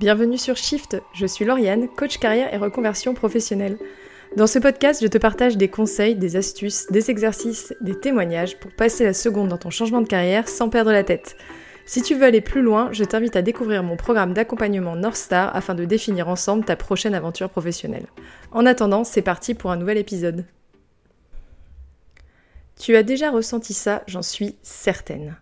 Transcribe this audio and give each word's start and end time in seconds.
Bienvenue 0.00 0.38
sur 0.38 0.56
Shift, 0.56 1.00
je 1.12 1.26
suis 1.26 1.44
Lauriane, 1.44 1.86
coach 1.86 2.18
carrière 2.18 2.52
et 2.52 2.56
reconversion 2.56 3.14
professionnelle. 3.14 3.78
Dans 4.36 4.46
ce 4.46 4.58
podcast, 4.58 5.00
je 5.02 5.06
te 5.06 5.18
partage 5.18 5.56
des 5.56 5.68
conseils, 5.68 6.16
des 6.16 6.34
astuces, 6.34 6.90
des 6.90 7.10
exercices, 7.10 7.74
des 7.82 7.94
témoignages 7.94 8.58
pour 8.58 8.72
passer 8.72 9.04
la 9.04 9.12
seconde 9.12 9.48
dans 9.48 9.58
ton 9.58 9.70
changement 9.70 10.00
de 10.00 10.08
carrière 10.08 10.48
sans 10.48 10.70
perdre 10.70 10.90
la 10.90 11.04
tête. 11.04 11.36
Si 11.84 12.02
tu 12.02 12.14
veux 12.14 12.24
aller 12.24 12.40
plus 12.40 12.62
loin, 12.62 12.88
je 12.92 13.04
t'invite 13.04 13.36
à 13.36 13.42
découvrir 13.42 13.82
mon 13.82 13.96
programme 13.96 14.32
d'accompagnement 14.32 14.96
North 14.96 15.16
Star 15.16 15.54
afin 15.54 15.74
de 15.74 15.84
définir 15.84 16.28
ensemble 16.28 16.64
ta 16.64 16.74
prochaine 16.74 17.14
aventure 17.14 17.50
professionnelle. 17.50 18.06
En 18.50 18.66
attendant, 18.66 19.04
c'est 19.04 19.22
parti 19.22 19.54
pour 19.54 19.70
un 19.70 19.76
nouvel 19.76 19.98
épisode. 19.98 20.46
Tu 22.80 22.96
as 22.96 23.02
déjà 23.02 23.30
ressenti 23.30 23.74
ça, 23.74 24.02
j'en 24.08 24.22
suis 24.22 24.56
certaine. 24.62 25.36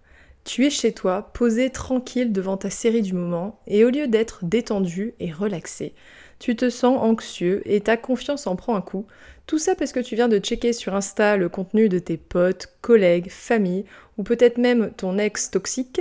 Tu 0.52 0.66
es 0.66 0.70
chez 0.70 0.90
toi, 0.90 1.30
posé 1.32 1.70
tranquille 1.70 2.32
devant 2.32 2.56
ta 2.56 2.70
série 2.70 3.02
du 3.02 3.12
moment, 3.12 3.60
et 3.68 3.84
au 3.84 3.90
lieu 3.90 4.08
d'être 4.08 4.44
détendu 4.44 5.14
et 5.20 5.30
relaxé, 5.30 5.94
tu 6.40 6.56
te 6.56 6.70
sens 6.70 6.98
anxieux 7.00 7.62
et 7.66 7.80
ta 7.80 7.96
confiance 7.96 8.48
en 8.48 8.56
prend 8.56 8.74
un 8.74 8.80
coup. 8.80 9.06
Tout 9.46 9.58
ça 9.58 9.76
parce 9.76 9.92
que 9.92 10.00
tu 10.00 10.16
viens 10.16 10.26
de 10.26 10.40
checker 10.40 10.72
sur 10.72 10.96
Insta 10.96 11.36
le 11.36 11.48
contenu 11.48 11.88
de 11.88 12.00
tes 12.00 12.16
potes, 12.16 12.66
collègues, 12.80 13.30
famille, 13.30 13.84
ou 14.18 14.24
peut-être 14.24 14.58
même 14.58 14.90
ton 14.96 15.18
ex 15.18 15.52
toxique, 15.52 16.00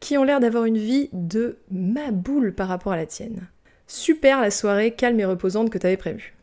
qui 0.00 0.16
ont 0.16 0.24
l'air 0.24 0.40
d'avoir 0.40 0.64
une 0.64 0.78
vie 0.78 1.10
de 1.12 1.58
ma 1.70 2.10
boule 2.10 2.54
par 2.54 2.68
rapport 2.68 2.92
à 2.92 2.96
la 2.96 3.04
tienne. 3.04 3.48
Super 3.86 4.40
la 4.40 4.50
soirée 4.50 4.92
calme 4.92 5.20
et 5.20 5.26
reposante 5.26 5.68
que 5.68 5.76
tu 5.76 5.86
avais 5.86 5.98
prévue. 5.98 6.34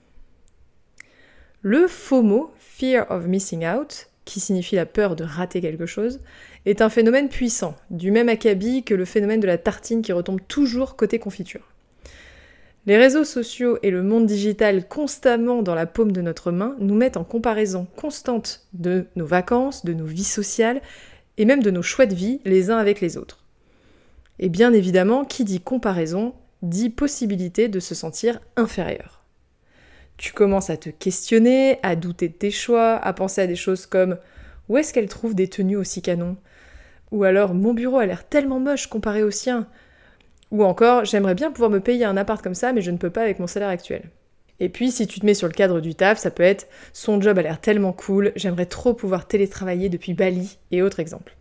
Le 1.64 1.88
FOMO, 1.88 2.52
Fear 2.59 3.09
of 3.09 3.26
Missing 3.26 3.66
Out, 3.66 4.09
qui 4.27 4.40
signifie 4.40 4.76
la 4.76 4.86
peur 4.86 5.16
de 5.16 5.23
rater 5.23 5.62
quelque 5.62 5.88
chose, 5.88 6.20
est 6.66 6.81
un 6.81 6.90
phénomène 6.90 7.30
puissant, 7.30 7.76
du 7.90 8.12
même 8.12 8.30
acabit 8.30 8.84
que 8.84 8.94
le 8.94 9.05
phénomène 9.05 9.40
de 9.40 9.48
la 9.48 9.58
tartine 9.58 10.03
qui 10.03 10.12
retombe 10.12 10.41
toujours 10.48 10.95
côté 10.95 11.17
confiture. 11.17 11.73
Les 12.86 12.98
réseaux 12.98 13.23
sociaux 13.23 13.80
et 13.84 13.90
le 13.90 14.03
monde 14.03 14.26
digital 14.26 14.88
constamment 14.88 15.64
dans 15.64 15.75
la 15.75 15.86
paume 15.86 16.11
de 16.11 16.22
notre 16.22 16.52
main 16.52 16.75
nous 16.80 16.95
mettent 16.95 17.17
en 17.17 17.23
comparaison 17.23 17.88
constante 17.95 18.67
de 18.73 19.08
nos 19.16 19.25
vacances, 19.25 19.83
de 19.83 19.94
nos 19.94 20.05
vies 20.05 20.23
sociales 20.23 20.81
et 21.38 21.45
même 21.45 21.64
de 21.64 21.72
nos 21.72 21.81
choix 21.81 22.05
de 22.05 22.16
vie 22.16 22.39
les 22.45 22.70
uns 22.70 22.78
avec 22.78 23.02
les 23.02 23.17
autres. 23.17 23.44
Et 24.39 24.50
bien 24.50 24.72
évidemment, 24.73 25.25
qui 25.25 25.44
dit 25.44 25.59
comparaison 25.59 26.33
dit 26.61 26.89
possibilité 26.89 27.67
de 27.67 27.80
se 27.80 27.95
sentir 27.95 28.39
inférieur. 28.55 29.17
Tu 30.18 30.34
commences 30.34 30.70
à 30.70 30.78
te 30.78 30.90
questionner, 30.90 31.80
à 31.84 31.96
douter 31.96 32.28
de 32.28 32.34
tes 32.34 32.52
choix, 32.52 32.96
à 32.96 33.14
penser 33.14 33.42
à 33.42 33.48
des 33.48 33.56
choses 33.56 33.86
comme 33.86 34.18
où 34.68 34.78
est-ce 34.78 34.94
qu'elle 34.94 35.08
trouve 35.08 35.36
des 35.36 35.48
tenues 35.48 35.78
aussi 35.78 36.02
canons? 36.02 36.38
Ou 37.12 37.23
alors 37.23 37.54
mon 37.54 37.73
bureau 37.73 38.00
a 38.00 38.06
l'air 38.06 38.28
tellement 38.28 38.60
moche 38.60 38.88
comparé 38.88 39.23
au 39.23 39.32
sien. 39.32 39.68
Ou 40.52 40.64
encore 40.64 41.06
j'aimerais 41.06 41.36
bien 41.36 41.52
pouvoir 41.52 41.70
me 41.70 41.80
payer 41.80 42.06
un 42.06 42.18
appart 42.18 42.42
comme 42.42 42.56
ça 42.56 42.73
mais 42.73 42.82
je 42.82 42.92
ne 42.92 42.98
peux 42.98 43.12
pas 43.12 43.22
avec 43.22 43.40
mon 43.40 43.48
salaire 43.48 43.70
actuel. 43.70 44.10
Et 44.60 44.70
puis 44.70 44.92
si 44.92 45.06
tu 45.06 45.20
te 45.20 45.26
mets 45.26 45.36
sur 45.36 45.48
le 45.48 45.54
cadre 45.54 45.80
du 45.80 45.94
taf, 45.94 46.18
ça 46.18 46.32
peut 46.32 46.44
être 46.44 46.68
son 46.94 47.22
job 47.22 47.38
a 47.38 47.44
l'air 47.44 47.62
tellement 47.62 47.94
cool, 47.94 48.32
j'aimerais 48.36 48.66
trop 48.66 48.94
pouvoir 48.94 49.28
télétravailler 49.28 49.90
depuis 49.90 50.14
Bali 50.14 50.58
et 50.72 50.82
autres 50.82 51.00
exemples. 51.00 51.36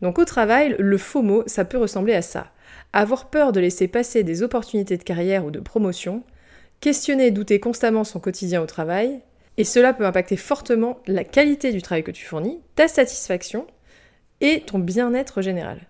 Donc 0.00 0.18
au 0.18 0.24
travail, 0.24 0.76
le 0.78 0.96
faux 0.96 1.22
mot, 1.22 1.42
ça 1.46 1.64
peut 1.64 1.76
ressembler 1.76 2.14
à 2.14 2.22
ça. 2.22 2.52
Avoir 2.92 3.28
peur 3.28 3.52
de 3.52 3.60
laisser 3.60 3.88
passer 3.88 4.22
des 4.22 4.42
opportunités 4.42 4.96
de 4.96 5.02
carrière 5.02 5.44
ou 5.44 5.50
de 5.50 5.60
promotion, 5.60 6.22
questionner 6.80 7.26
et 7.26 7.30
douter 7.30 7.60
constamment 7.60 8.04
son 8.04 8.20
quotidien 8.20 8.62
au 8.62 8.66
travail, 8.66 9.20
et 9.56 9.64
cela 9.64 9.92
peut 9.92 10.06
impacter 10.06 10.36
fortement 10.36 11.00
la 11.06 11.24
qualité 11.24 11.72
du 11.72 11.82
travail 11.82 12.04
que 12.04 12.10
tu 12.10 12.24
fournis, 12.24 12.60
ta 12.76 12.88
satisfaction 12.88 13.66
et 14.40 14.62
ton 14.62 14.78
bien-être 14.78 15.42
général. 15.42 15.86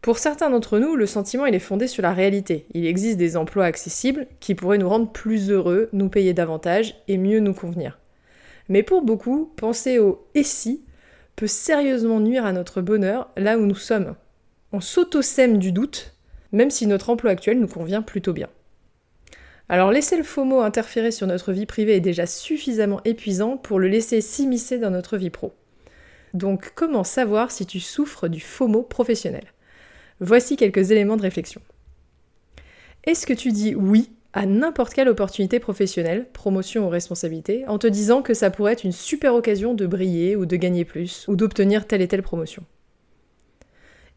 Pour 0.00 0.18
certains 0.18 0.50
d'entre 0.50 0.78
nous, 0.78 0.96
le 0.96 1.06
sentiment 1.06 1.46
est 1.46 1.58
fondé 1.60 1.86
sur 1.86 2.02
la 2.02 2.12
réalité. 2.12 2.66
Il 2.74 2.86
existe 2.86 3.18
des 3.18 3.36
emplois 3.36 3.64
accessibles 3.64 4.26
qui 4.40 4.56
pourraient 4.56 4.78
nous 4.78 4.88
rendre 4.88 5.10
plus 5.10 5.50
heureux, 5.50 5.88
nous 5.92 6.08
payer 6.08 6.34
davantage 6.34 6.96
et 7.06 7.18
mieux 7.18 7.38
nous 7.38 7.54
convenir. 7.54 8.00
Mais 8.68 8.82
pour 8.82 9.02
beaucoup, 9.02 9.52
penser 9.56 9.98
au 9.98 10.26
et 10.34 10.42
si 10.42 10.84
peut 11.36 11.46
sérieusement 11.46 12.20
nuire 12.20 12.44
à 12.44 12.52
notre 12.52 12.80
bonheur 12.80 13.30
là 13.36 13.58
où 13.58 13.66
nous 13.66 13.76
sommes. 13.76 14.14
On 14.72 14.80
s'auto-sème 14.80 15.58
du 15.58 15.70
doute, 15.70 16.14
même 16.50 16.70
si 16.70 16.86
notre 16.86 17.10
emploi 17.10 17.30
actuel 17.30 17.60
nous 17.60 17.68
convient 17.68 18.02
plutôt 18.02 18.32
bien. 18.32 18.48
Alors 19.68 19.90
laisser 19.90 20.16
le 20.16 20.22
FOMO 20.22 20.60
interférer 20.60 21.12
sur 21.12 21.26
notre 21.26 21.52
vie 21.52 21.66
privée 21.66 21.96
est 21.96 22.00
déjà 22.00 22.26
suffisamment 22.26 23.00
épuisant 23.04 23.56
pour 23.56 23.78
le 23.78 23.88
laisser 23.88 24.20
s'immiscer 24.20 24.78
dans 24.78 24.90
notre 24.90 25.16
vie 25.16 25.30
pro. 25.30 25.54
Donc 26.34 26.72
comment 26.74 27.04
savoir 27.04 27.50
si 27.50 27.66
tu 27.66 27.80
souffres 27.80 28.28
du 28.28 28.40
FOMO 28.40 28.82
professionnel? 28.82 29.44
Voici 30.20 30.56
quelques 30.56 30.90
éléments 30.90 31.16
de 31.16 31.22
réflexion. 31.22 31.60
Est-ce 33.04 33.26
que 33.26 33.32
tu 33.32 33.50
dis 33.50 33.74
oui 33.74 34.10
à 34.32 34.46
n'importe 34.46 34.94
quelle 34.94 35.08
opportunité 35.08 35.58
professionnelle, 35.58 36.26
promotion 36.32 36.86
ou 36.86 36.88
responsabilité, 36.88 37.66
en 37.66 37.78
te 37.78 37.86
disant 37.86 38.22
que 38.22 38.32
ça 38.32 38.50
pourrait 38.50 38.72
être 38.72 38.84
une 38.84 38.92
super 38.92 39.34
occasion 39.34 39.74
de 39.74 39.86
briller 39.86 40.36
ou 40.36 40.46
de 40.46 40.56
gagner 40.56 40.84
plus, 40.84 41.26
ou 41.28 41.36
d'obtenir 41.36 41.86
telle 41.86 42.00
et 42.00 42.08
telle 42.08 42.22
promotion? 42.22 42.64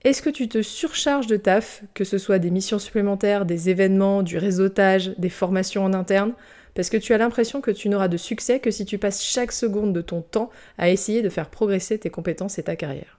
Est-ce 0.05 0.21
que 0.21 0.29
tu 0.29 0.47
te 0.47 0.61
surcharges 0.61 1.25
de 1.25 1.35
taf, 1.35 1.81
que 1.95 2.03
ce 2.03 2.19
soit 2.19 2.37
des 2.37 2.51
missions 2.51 2.77
supplémentaires, 2.77 3.43
des 3.43 3.71
événements, 3.71 4.21
du 4.21 4.37
réseautage, 4.37 5.15
des 5.17 5.29
formations 5.29 5.83
en 5.83 5.93
interne, 5.93 6.33
parce 6.75 6.91
que 6.91 6.97
tu 6.97 7.15
as 7.15 7.17
l'impression 7.17 7.59
que 7.59 7.71
tu 7.71 7.89
n'auras 7.89 8.07
de 8.07 8.17
succès 8.17 8.59
que 8.59 8.69
si 8.69 8.85
tu 8.85 8.99
passes 8.99 9.23
chaque 9.23 9.51
seconde 9.51 9.93
de 9.93 10.01
ton 10.01 10.21
temps 10.21 10.51
à 10.77 10.91
essayer 10.91 11.23
de 11.23 11.29
faire 11.29 11.49
progresser 11.49 11.97
tes 11.97 12.11
compétences 12.11 12.59
et 12.59 12.63
ta 12.63 12.75
carrière. 12.75 13.17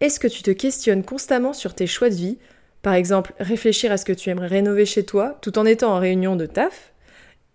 Est-ce 0.00 0.18
que 0.18 0.26
tu 0.26 0.42
te 0.42 0.50
questionnes 0.50 1.04
constamment 1.04 1.52
sur 1.52 1.72
tes 1.72 1.86
choix 1.86 2.10
de 2.10 2.16
vie? 2.16 2.38
Par 2.82 2.94
exemple, 2.94 3.32
réfléchir 3.38 3.92
à 3.92 3.96
ce 3.96 4.04
que 4.04 4.12
tu 4.12 4.28
aimerais 4.28 4.48
rénover 4.48 4.86
chez 4.86 5.04
toi 5.04 5.38
tout 5.40 5.56
en 5.56 5.64
étant 5.64 5.94
en 5.94 6.00
réunion 6.00 6.34
de 6.34 6.46
taf? 6.46 6.94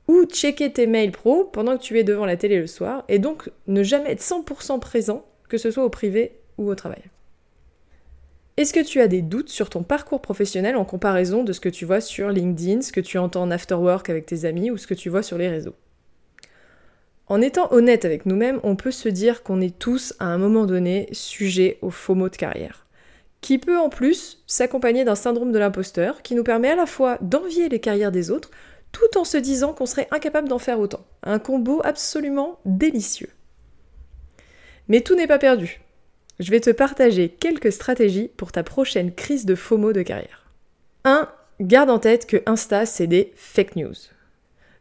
Ou 0.08 0.24
checker 0.24 0.72
tes 0.72 0.88
mails 0.88 1.12
pro 1.12 1.44
pendant 1.44 1.78
que 1.78 1.84
tu 1.84 2.00
es 2.00 2.06
devant 2.06 2.26
la 2.26 2.38
télé 2.38 2.58
le 2.58 2.68
soir 2.68 3.04
et 3.10 3.20
donc 3.20 3.52
ne 3.68 3.84
jamais 3.84 4.12
être 4.12 4.22
100% 4.22 4.80
présent, 4.80 5.26
que 5.50 5.58
ce 5.58 5.70
soit 5.70 5.84
au 5.84 5.90
privé 5.90 6.40
ou 6.58 6.70
au 6.70 6.76
travail? 6.76 7.02
Est-ce 8.60 8.74
que 8.74 8.84
tu 8.84 9.00
as 9.00 9.08
des 9.08 9.22
doutes 9.22 9.48
sur 9.48 9.70
ton 9.70 9.84
parcours 9.84 10.22
professionnel 10.22 10.76
en 10.76 10.84
comparaison 10.84 11.46
de 11.46 11.54
ce 11.54 11.62
que 11.62 11.70
tu 11.70 11.86
vois 11.86 12.02
sur 12.02 12.30
LinkedIn, 12.30 12.82
ce 12.82 12.92
que 12.92 13.00
tu 13.00 13.18
entends 13.18 13.44
en 13.44 13.52
after 13.52 13.76
work 13.76 14.10
avec 14.10 14.26
tes 14.26 14.44
amis 14.44 14.70
ou 14.70 14.76
ce 14.76 14.86
que 14.86 14.94
tu 14.94 15.08
vois 15.08 15.24
sur 15.24 15.38
les 15.38 15.48
réseaux? 15.48 15.76
En 17.28 17.40
étant 17.40 17.72
honnête 17.72 18.04
avec 18.04 18.26
nous-mêmes, 18.26 18.60
on 18.64 18.76
peut 18.76 18.92
se 18.92 19.08
dire 19.08 19.44
qu'on 19.44 19.62
est 19.62 19.80
tous 19.80 20.14
à 20.20 20.26
un 20.26 20.38
moment 20.38 20.66
donné 20.66 21.08
sujets 21.14 21.78
au 21.82 21.90
faux 21.90 22.16
mot 22.16 22.28
de 22.28 22.36
carrière, 22.36 22.86
qui 23.40 23.60
peut 23.60 23.80
en 23.80 23.88
plus 23.88 24.44
s'accompagner 24.46 25.06
d'un 25.06 25.16
syndrome 25.16 25.54
de 25.54 25.60
l'imposteur 25.60 26.22
qui 26.22 26.36
nous 26.36 26.44
permet 26.44 26.72
à 26.72 26.76
la 26.76 26.86
fois 26.86 27.18
d'envier 27.22 27.70
les 27.70 27.80
carrières 27.80 28.12
des 28.12 28.30
autres 28.30 28.52
tout 28.92 29.18
en 29.18 29.24
se 29.24 29.38
disant 29.38 29.72
qu'on 29.72 29.86
serait 29.86 30.10
incapable 30.12 30.50
d'en 30.50 30.60
faire 30.60 30.82
autant. 30.82 31.06
Un 31.24 31.40
combo 31.40 31.80
absolument 31.86 32.60
délicieux. 32.66 33.30
Mais 34.90 35.00
tout 35.00 35.16
n'est 35.16 35.28
pas 35.28 35.40
perdu 35.40 35.80
je 36.40 36.52
vais 36.52 36.62
te 36.62 36.70
partager 36.70 37.30
quelques 37.30 37.72
stratégies 37.72 38.32
pour 38.38 38.52
ta 38.52 38.64
prochaine 38.64 39.14
crise 39.14 39.46
de 39.46 39.56
FOMO 39.56 39.92
de 39.92 40.02
carrière. 40.02 40.46
1. 41.04 41.30
Garde 41.60 41.90
en 41.90 42.00
tête 42.00 42.26
que 42.26 42.42
Insta, 42.46 42.86
c'est 42.86 43.08
des 43.08 43.34
fake 43.36 43.76
news. 43.76 43.94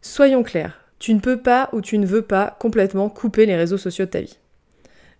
Soyons 0.01 0.45
clairs, 0.45 0.81
tu 1.01 1.13
ne 1.13 1.21
peux 1.21 1.41
pas 1.41 1.69
ou 1.73 1.81
tu 1.81 1.99
ne 1.99 2.07
veux 2.07 2.23
pas 2.23 2.57
complètement 2.61 3.09
couper 3.09 3.47
les 3.47 3.57
réseaux 3.57 3.79
sociaux 3.79 4.05
de 4.05 4.11
ta 4.11 4.21
vie. 4.21 4.39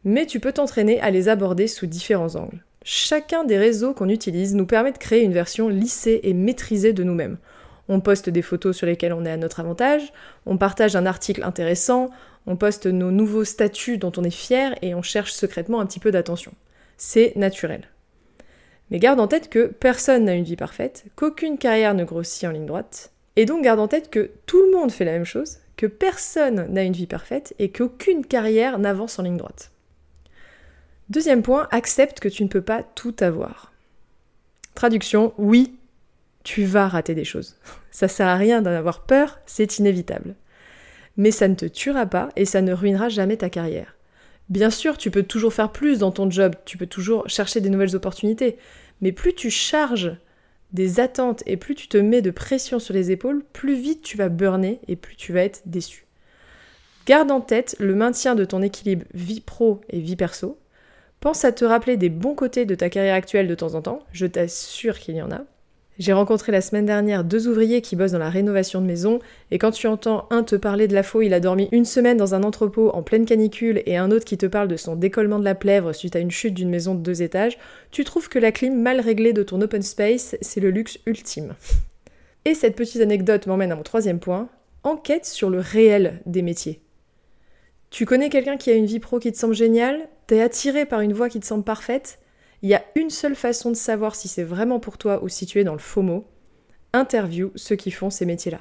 Mais 0.05 0.27
tu 0.27 0.39
peux 0.39 0.53
t'entraîner 0.53 1.01
à 1.01 1.11
les 1.11 1.29
aborder 1.29 1.67
sous 1.67 1.87
différents 1.87 2.37
angles. 2.37 2.65
Chacun 2.85 3.43
des 3.43 3.59
réseaux 3.59 3.93
qu'on 3.93 4.09
utilise 4.09 4.55
nous 4.55 4.67
permet 4.67 4.93
de 4.93 4.99
créer 4.99 5.25
une 5.25 5.33
version 5.33 5.69
lissée 5.69 6.21
et 6.23 6.35
maîtrisée 6.35 6.93
de 6.93 7.03
nous-mêmes. 7.03 7.39
On 7.89 8.01
poste 8.01 8.29
des 8.29 8.43
photos 8.43 8.77
sur 8.77 8.87
lesquelles 8.87 9.13
on 9.13 9.25
est 9.25 9.31
à 9.31 9.37
notre 9.37 9.61
avantage, 9.61 10.13
on 10.47 10.59
partage 10.59 10.97
un 10.97 11.07
article 11.07 11.43
intéressant, 11.43 12.11
on 12.47 12.57
poste 12.57 12.87
nos 12.87 13.11
nouveaux 13.11 13.45
statuts 13.45 13.99
dont 13.99 14.13
on 14.17 14.25
est 14.25 14.31
fier 14.31 14.75
et 14.83 14.95
on 14.95 15.03
cherche 15.03 15.33
secrètement 15.33 15.81
un 15.81 15.87
petit 15.87 16.01
peu 16.01 16.11
d'attention. 16.11 16.53
C'est 16.97 17.35
naturel. 17.37 17.89
Mais 18.91 18.99
garde 18.99 19.21
en 19.21 19.29
tête 19.29 19.51
que 19.51 19.67
personne 19.67 20.25
n'a 20.25 20.35
une 20.35 20.45
vie 20.45 20.57
parfaite, 20.57 21.05
qu'aucune 21.15 21.59
carrière 21.59 21.95
ne 21.95 22.05
grossit 22.05 22.45
en 22.45 22.53
ligne 22.53 22.67
droite, 22.67 23.13
et 23.37 23.45
donc 23.45 23.63
garde 23.63 23.81
en 23.81 23.89
tête 23.89 24.11
que 24.11 24.31
tout 24.47 24.63
le 24.63 24.73
monde 24.73 24.91
fait 24.91 25.05
la 25.05 25.13
même 25.13 25.25
chose, 25.25 25.59
que 25.77 25.87
personne 25.87 26.67
n'a 26.71 26.83
une 26.83 26.93
vie 26.93 27.07
parfaite 27.07 27.55
et 27.59 27.71
qu'aucune 27.71 28.27
carrière 28.27 28.79
n'avance 28.79 29.19
en 29.19 29.23
ligne 29.23 29.37
droite. 29.37 29.71
Deuxième 31.09 31.43
point, 31.43 31.69
accepte 31.71 32.21
que 32.21 32.29
tu 32.29 32.43
ne 32.43 32.49
peux 32.49 32.63
pas 32.63 32.83
tout 32.83 33.15
avoir. 33.21 33.73
Traduction, 34.75 35.33
oui, 35.39 35.78
tu 36.49 36.65
vas 36.65 36.89
rater 36.89 37.15
des 37.15 37.25
choses. 37.25 37.57
Ça 37.91 38.09
sert 38.09 38.29
à 38.29 38.37
rien 38.37 38.63
d'en 38.63 38.71
avoir 38.71 39.03
peur, 39.03 39.39
c'est 39.47 39.79
inévitable 39.79 40.35
mais 41.19 41.33
ça 41.33 41.49
ne 41.49 41.55
te 41.55 41.67
tuera 41.67 42.07
pas 42.07 42.31
et 42.37 42.47
ça 42.47 42.63
ne 42.63 42.73
ruinera 42.73 43.11
jamais 43.11 43.37
ta 43.37 43.51
carrière. 43.51 43.97
Bien 44.49 44.71
sûr, 44.71 44.97
tu 44.97 45.11
peux 45.11 45.25
toujours 45.25 45.53
faire 45.53 45.73
plus 45.73 45.99
dans 45.99 46.13
ton 46.13 46.31
job, 46.31 46.55
tu 46.65 46.79
peux 46.79 46.87
toujours 46.87 47.29
chercher 47.29 47.61
des 47.61 47.69
nouvelles 47.69 47.97
opportunités, 47.97 48.57
mais 49.03 49.13
plus 49.13 49.35
tu 49.35 49.51
charges 49.51 50.17
des 50.73 51.01
attentes 51.01 51.43
et 51.45 51.57
plus 51.57 51.75
tu 51.75 51.89
te 51.89 51.99
mets 51.99 52.23
de 52.23 52.31
pression 52.31 52.79
sur 52.79 52.95
les 52.95 53.11
épaules, 53.11 53.45
plus 53.53 53.75
vite 53.75 54.01
tu 54.01 54.17
vas 54.17 54.29
burner 54.29 54.81
et 54.87 54.97
plus 54.97 55.17
tu 55.17 55.33
vas 55.33 55.43
être 55.43 55.63
déçu. 55.67 56.07
Garde 57.05 57.31
en 57.31 57.41
tête 57.41 57.75
le 57.79 57.95
maintien 57.95 58.35
de 58.35 58.45
ton 58.45 58.63
équilibre 58.63 59.05
vie 59.13 59.41
pro 59.41 59.81
et 59.91 59.99
vie 59.99 60.17
perso. 60.17 60.59
Pense 61.21 61.45
à 61.45 61.53
te 61.53 61.65
rappeler 61.65 61.97
des 61.97 62.11
bons 62.11 62.35
côtés 62.35 62.65
de 62.65 62.75
ta 62.77 62.91
carrière 62.91 63.17
actuelle 63.17 63.49
de 63.49 63.55
temps 63.55 63.75
en 63.75 63.83
temps, 63.83 64.05
je 64.13 64.27
t'assure 64.27 64.99
qu'il 64.99 65.17
y 65.17 65.23
en 65.23 65.33
a. 65.33 65.45
J'ai 65.99 66.13
rencontré 66.13 66.53
la 66.53 66.61
semaine 66.61 66.87
dernière 66.87 67.25
deux 67.25 67.49
ouvriers 67.49 67.83
qui 67.83 67.97
bossent 67.97 68.13
dans 68.13 68.19
la 68.19 68.31
rénovation 68.31 68.81
de 68.81 68.87
maison, 68.87 69.19
et 69.51 69.59
quand 69.59 69.73
tu 69.73 69.89
entends 69.89 70.29
un 70.31 70.45
te 70.45 70.55
parler 70.55 70.87
de 70.87 70.95
la 70.95 71.03
faux, 71.03 71.23
il 71.23 71.35
a 71.35 71.41
dormi 71.41 71.69
une 71.73 71.85
semaine 71.85 72.17
dans 72.17 72.37
un 72.37 72.45
entrepôt 72.45 72.91
en 72.91 73.03
pleine 73.03 73.27
canicule, 73.27 73.83
et 73.85 73.97
un 73.97 74.13
autre 74.13 74.25
qui 74.25 74.39
te 74.39 74.47
parle 74.47 74.69
de 74.69 74.77
son 74.77 74.95
décollement 74.95 75.41
de 75.41 75.45
la 75.45 75.57
plèvre 75.57 75.93
suite 75.93 76.15
à 76.15 76.21
une 76.21 76.31
chute 76.31 76.55
d'une 76.55 76.71
maison 76.71 76.95
de 76.95 77.01
deux 77.01 77.23
étages, 77.23 77.59
tu 77.91 78.05
trouves 78.05 78.29
que 78.29 78.39
la 78.39 78.53
clim 78.53 78.81
mal 78.81 79.01
réglée 79.01 79.33
de 79.33 79.43
ton 79.43 79.61
open 79.61 79.83
space, 79.83 80.37
c'est 80.41 80.61
le 80.61 80.71
luxe 80.71 80.99
ultime. 81.05 81.57
Et 82.45 82.55
cette 82.55 82.77
petite 82.77 83.03
anecdote 83.03 83.49
m'emmène 83.49 83.73
à 83.73 83.77
mon 83.77 83.83
troisième 83.83 84.21
point, 84.21 84.49
enquête 84.85 85.27
sur 85.27 85.51
le 85.51 85.59
réel 85.59 86.21
des 86.27 86.43
métiers. 86.43 86.81
Tu 87.91 88.05
connais 88.05 88.29
quelqu'un 88.29 88.57
qui 88.57 88.71
a 88.71 88.75
une 88.75 88.87
vie 88.87 89.01
pro 89.01 89.19
qui 89.19 89.33
te 89.33 89.39
semble 89.39 89.55
géniale, 89.55 90.09
t'es 90.29 90.43
attiré 90.43 90.87
par 90.87 91.01
une 91.01 91.13
voie 91.13 91.29
qui 91.29 91.41
te 91.41 91.47
semble 91.47 91.65
parfaite, 91.65 92.21
il 92.63 92.69
y 92.69 92.75
a 92.75 92.85
une 92.97 93.11
seule 93.11 93.37
façon 93.37 93.71
de 93.71 93.77
savoir 93.77 94.15
si 94.15 94.29
c'est 94.29 94.43
vraiment 94.43 94.81
pour 94.81 94.99
toi 94.99 95.23
ou 95.23 95.29
si 95.29 95.47
tu 95.47 95.61
es 95.61 95.65
dans 95.65 95.77
le 95.77 96.03
mot. 96.03 96.27
Interview 96.93 97.53
ceux 97.55 97.77
qui 97.77 97.91
font 97.91 98.11
ces 98.11 98.27
métiers-là. 98.27 98.61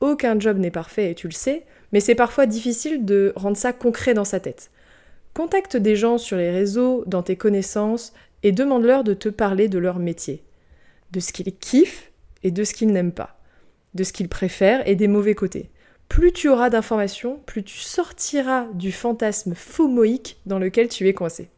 Aucun 0.00 0.38
job 0.38 0.58
n'est 0.58 0.70
parfait 0.70 1.10
et 1.10 1.14
tu 1.14 1.26
le 1.26 1.32
sais, 1.32 1.66
mais 1.92 2.00
c'est 2.00 2.14
parfois 2.14 2.46
difficile 2.46 3.04
de 3.04 3.32
rendre 3.36 3.56
ça 3.56 3.72
concret 3.72 4.14
dans 4.14 4.24
sa 4.24 4.40
tête. 4.40 4.70
Contacte 5.34 5.76
des 5.76 5.96
gens 5.96 6.18
sur 6.18 6.36
les 6.36 6.50
réseaux, 6.50 7.04
dans 7.06 7.22
tes 7.22 7.36
connaissances, 7.36 8.12
et 8.42 8.52
demande-leur 8.52 9.04
de 9.04 9.14
te 9.14 9.28
parler 9.28 9.68
de 9.68 9.78
leur 9.78 9.98
métier, 9.98 10.42
de 11.12 11.20
ce 11.20 11.32
qu'ils 11.32 11.54
kiffent 11.56 12.10
et 12.42 12.50
de 12.50 12.64
ce 12.64 12.72
qu'ils 12.72 12.92
n'aiment 12.92 13.12
pas, 13.12 13.38
de 13.94 14.04
ce 14.04 14.12
qu'ils 14.12 14.28
préfèrent 14.28 14.86
et 14.88 14.94
des 14.94 15.08
mauvais 15.08 15.34
côtés. 15.34 15.70
Plus 16.08 16.32
tu 16.32 16.48
auras 16.48 16.70
d'informations, 16.70 17.40
plus 17.46 17.62
tu 17.62 17.78
sortiras 17.78 18.66
du 18.74 18.92
fantasme 18.92 19.54
FOMOïque 19.54 20.40
dans 20.46 20.58
lequel 20.58 20.88
tu 20.88 21.06
es 21.08 21.14
coincé. 21.14 21.50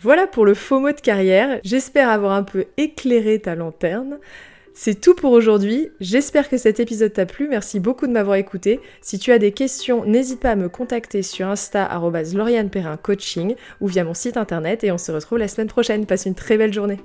Voilà 0.00 0.28
pour 0.28 0.46
le 0.46 0.54
faux 0.54 0.78
mot 0.78 0.92
de 0.92 1.00
carrière. 1.00 1.58
J'espère 1.64 2.08
avoir 2.08 2.32
un 2.32 2.44
peu 2.44 2.66
éclairé 2.76 3.40
ta 3.40 3.56
lanterne. 3.56 4.18
C'est 4.72 5.00
tout 5.00 5.16
pour 5.16 5.32
aujourd'hui. 5.32 5.90
J'espère 5.98 6.48
que 6.48 6.56
cet 6.56 6.78
épisode 6.78 7.12
t'a 7.12 7.26
plu. 7.26 7.48
Merci 7.48 7.80
beaucoup 7.80 8.06
de 8.06 8.12
m'avoir 8.12 8.36
écouté. 8.36 8.78
Si 9.00 9.18
tu 9.18 9.32
as 9.32 9.40
des 9.40 9.50
questions, 9.50 10.04
n'hésite 10.04 10.38
pas 10.38 10.52
à 10.52 10.56
me 10.56 10.68
contacter 10.68 11.24
sur 11.24 11.48
Insta 11.48 11.88
Coaching 13.02 13.56
ou 13.80 13.88
via 13.88 14.04
mon 14.04 14.14
site 14.14 14.36
internet 14.36 14.84
et 14.84 14.92
on 14.92 14.98
se 14.98 15.10
retrouve 15.10 15.38
la 15.38 15.48
semaine 15.48 15.66
prochaine. 15.66 16.06
Passe 16.06 16.26
une 16.26 16.36
très 16.36 16.56
belle 16.56 16.72
journée. 16.72 16.98